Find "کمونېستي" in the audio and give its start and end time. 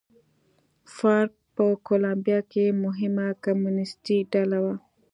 3.43-4.17